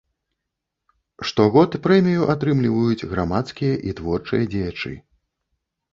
[1.31, 4.91] Штогод прэмію атрымліваюць грамадскія і творчыя дзеячы.